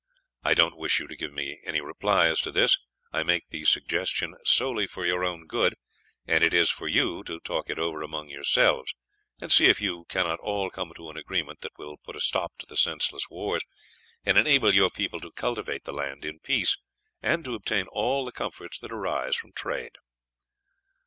I 0.43 0.55
don't 0.55 0.79
wish 0.79 0.99
you 0.99 1.05
to 1.05 1.15
give 1.15 1.31
me 1.31 1.59
any 1.63 1.79
reply 1.79 2.25
as 2.27 2.39
to 2.41 2.51
this. 2.51 2.79
I 3.13 3.21
make 3.21 3.49
the 3.49 3.65
suggestion 3.65 4.33
solely 4.43 4.87
for 4.87 5.05
your 5.05 5.23
own 5.23 5.45
good, 5.45 5.75
and 6.25 6.43
it 6.43 6.55
is 6.55 6.71
for 6.71 6.87
you 6.87 7.23
to 7.25 7.39
talk 7.41 7.69
it 7.69 7.77
over 7.77 8.01
among 8.01 8.27
yourselves, 8.27 8.95
and 9.39 9.51
see 9.51 9.67
if 9.67 9.79
you 9.79 10.05
cannot 10.09 10.39
all 10.39 10.71
come 10.71 10.91
to 10.95 11.11
an 11.11 11.17
agreement 11.17 11.61
that 11.61 11.77
will 11.77 11.97
put 12.03 12.15
a 12.15 12.19
stop 12.19 12.53
to 12.57 12.65
the 12.65 12.77
senseless 12.77 13.29
wars, 13.29 13.61
and 14.25 14.39
enable 14.39 14.73
your 14.73 14.89
people 14.89 15.19
to 15.19 15.31
cultivate 15.33 15.83
the 15.83 15.93
land 15.93 16.25
in 16.25 16.39
peace, 16.39 16.79
and 17.21 17.45
to 17.45 17.53
obtain 17.53 17.85
all 17.91 18.25
the 18.25 18.31
comforts 18.31 18.79
that 18.79 18.91
arise 18.91 19.35
from 19.35 19.51
trade." 19.53 19.97